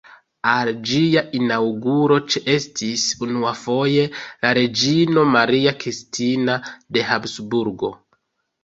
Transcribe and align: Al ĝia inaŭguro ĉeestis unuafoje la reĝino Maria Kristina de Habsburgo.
Al 0.51 0.69
ĝia 0.91 1.21
inaŭguro 1.39 2.17
ĉeestis 2.35 3.03
unuafoje 3.27 4.09
la 4.23 4.55
reĝino 4.61 5.29
Maria 5.37 5.79
Kristina 5.85 6.59
de 6.99 7.11
Habsburgo. 7.13 7.97